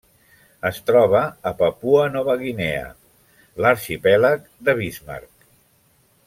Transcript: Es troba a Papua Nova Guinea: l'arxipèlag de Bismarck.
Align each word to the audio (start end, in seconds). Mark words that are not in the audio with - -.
Es 0.69 0.77
troba 0.85 1.19
a 1.49 1.51
Papua 1.59 2.05
Nova 2.15 2.35
Guinea: 2.45 2.87
l'arxipèlag 3.65 4.49
de 4.71 4.77
Bismarck. 4.81 5.49